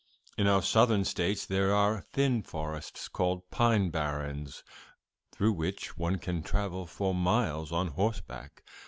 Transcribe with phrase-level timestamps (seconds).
[0.35, 4.63] In our Southern States there are thin forests, called pine barrens,
[5.31, 8.63] through which one can travel for miles on horseback.